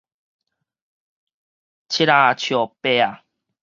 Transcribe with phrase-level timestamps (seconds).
[0.03, 0.03] 七仔
[2.39, 3.23] 笑八仔